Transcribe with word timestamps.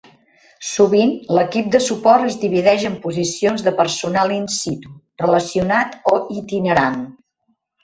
Sovint, 0.67 1.11
l'equip 1.39 1.67
de 1.75 1.81
suport 1.87 2.25
es 2.29 2.37
divideix 2.45 2.87
en 2.89 2.95
posicions 3.05 3.67
de 3.69 3.75
personal 3.83 4.35
in 4.39 4.49
situ, 4.57 4.97
relacionat 5.27 5.97
o 6.15 6.19
itinerant. 6.41 7.01